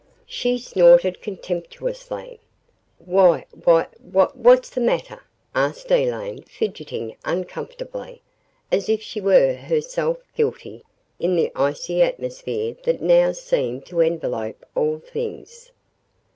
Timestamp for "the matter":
4.71-5.21